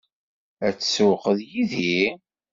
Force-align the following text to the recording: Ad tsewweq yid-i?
Ad 0.67 0.75
tsewweq 0.77 1.23
yid-i? 1.51 2.01